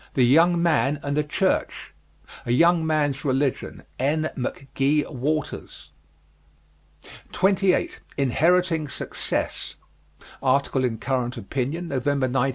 [0.15, 1.93] THE YOUNG MAN AND THE CHURCH.
[2.47, 4.31] "A Young man's Religion," N.
[4.35, 5.91] McGee Waters.
[7.33, 7.99] 28.
[8.17, 9.75] INHERITING SUCCESS.
[10.41, 12.49] Article in Current Opinion, November, 1914.